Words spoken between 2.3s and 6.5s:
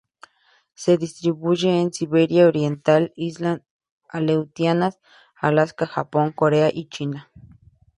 oriental, Islas Aleutianas, Alaska, Japón,